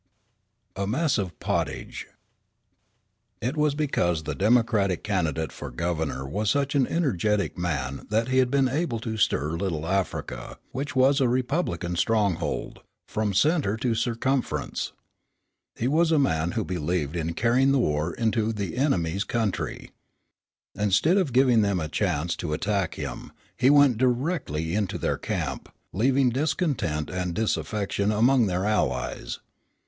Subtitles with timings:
[0.75, 2.07] A MESS OF POTTAGE
[3.39, 8.39] It was because the Democratic candidate for Governor was such an energetic man that he
[8.39, 13.93] had been able to stir Little Africa, which was a Republican stronghold, from centre to
[13.93, 14.91] circumference.
[15.75, 19.91] He was a man who believed in carrying the war into the enemy's country.
[20.73, 25.69] Instead of giving them a chance to attack him, he went directly into their camp,
[25.93, 29.37] leaving discontent and disaffection among their allies.